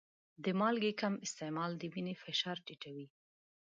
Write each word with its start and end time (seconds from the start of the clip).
د 0.43 0.45
مالګې 0.59 0.93
کم 1.01 1.13
استعمال 1.25 1.71
د 1.77 1.83
وینې 1.93 2.15
فشار 2.23 2.57
ټیټوي. 2.65 3.07